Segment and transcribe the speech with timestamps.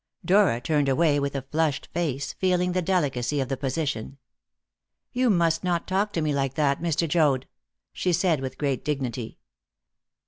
[0.25, 4.17] Dora turned away with a flushed face, feeling the delicacy of the position.
[5.11, 7.07] "You must not talk to me like that, Mr.
[7.07, 7.45] Joad,"
[7.93, 9.37] she said with great dignity.